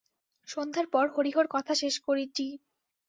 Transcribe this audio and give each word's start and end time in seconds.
সন্ধ্যার 0.47 0.85
পব 0.93 1.07
হরিহর 1.15 1.47
কথা 1.49 1.73
শেষ 1.75 1.95
করিযী। 1.99 2.47